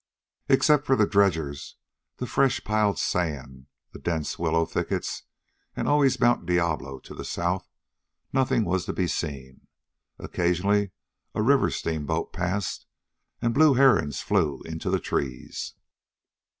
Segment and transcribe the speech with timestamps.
[0.49, 1.75] Except for the dredgers,
[2.17, 5.25] the fresh piled sand, the dense willow thickets,
[5.75, 6.43] and always Mt.
[6.47, 7.69] Diablo to the south,
[8.33, 9.67] nothing was to be seen.
[10.17, 10.89] Occasionally
[11.35, 12.87] a river steamboat passed,
[13.43, 15.75] and blue herons flew into the trees.